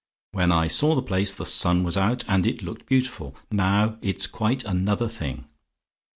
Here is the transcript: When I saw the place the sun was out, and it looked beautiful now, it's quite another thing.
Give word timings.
When 0.31 0.51
I 0.51 0.65
saw 0.65 0.95
the 0.95 1.03
place 1.03 1.31
the 1.31 1.45
sun 1.45 1.83
was 1.83 1.95
out, 1.95 2.23
and 2.27 2.47
it 2.47 2.63
looked 2.63 2.87
beautiful 2.87 3.35
now, 3.51 3.97
it's 4.01 4.25
quite 4.25 4.63
another 4.63 5.07
thing. 5.07 5.45